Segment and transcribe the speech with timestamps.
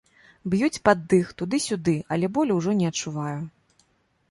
[0.53, 3.39] Б'юць пад дых, туды-сюды, але болю ўжо не адчуваю.